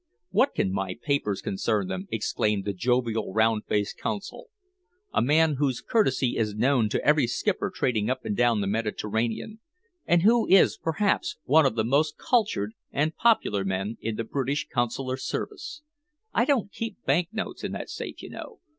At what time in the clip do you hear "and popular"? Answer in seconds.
12.91-13.63